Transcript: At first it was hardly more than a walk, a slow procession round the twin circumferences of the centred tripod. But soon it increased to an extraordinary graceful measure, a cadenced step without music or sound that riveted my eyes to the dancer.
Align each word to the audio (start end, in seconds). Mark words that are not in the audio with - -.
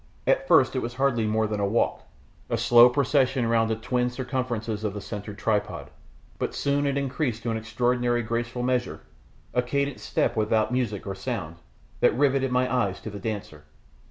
At 0.25 0.47
first 0.47 0.75
it 0.75 0.79
was 0.81 0.95
hardly 0.95 1.27
more 1.27 1.45
than 1.45 1.59
a 1.59 1.65
walk, 1.67 2.07
a 2.49 2.57
slow 2.57 2.89
procession 2.89 3.45
round 3.45 3.69
the 3.69 3.75
twin 3.75 4.09
circumferences 4.09 4.83
of 4.83 4.95
the 4.95 4.99
centred 4.99 5.37
tripod. 5.37 5.91
But 6.39 6.55
soon 6.55 6.87
it 6.87 6.97
increased 6.97 7.43
to 7.43 7.51
an 7.51 7.57
extraordinary 7.57 8.23
graceful 8.23 8.63
measure, 8.63 9.01
a 9.53 9.61
cadenced 9.61 10.09
step 10.09 10.35
without 10.35 10.73
music 10.73 11.05
or 11.05 11.13
sound 11.13 11.57
that 11.99 12.17
riveted 12.17 12.51
my 12.51 12.67
eyes 12.75 12.99
to 13.01 13.11
the 13.11 13.19
dancer. 13.19 13.63